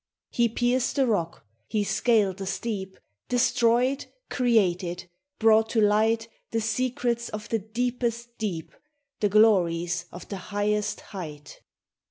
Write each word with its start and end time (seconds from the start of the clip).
He 0.31 0.49
pierced 0.49 0.95
the 0.95 1.05
rock; 1.05 1.45
he 1.67 1.83
scaled 1.83 2.37
the 2.37 2.47
steep; 2.47 2.97
Destroyed; 3.29 4.07
created; 4.31 5.07
brought 5.37 5.69
to 5.69 5.79
light 5.79 6.27
The 6.49 6.59
secrets 6.59 7.29
of 7.29 7.47
the 7.49 7.59
deepest 7.59 8.35
deep, 8.39 8.71
The 9.19 9.29
glories 9.29 10.05
of 10.11 10.27
the 10.27 10.37
highest 10.37 11.01
height 11.01 11.61